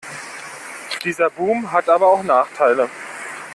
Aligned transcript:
Dieser 1.03 1.29
Boom 1.29 1.71
hat 1.71 1.87
aber 1.87 2.07
auch 2.07 2.23
Nachteile. 2.23 2.89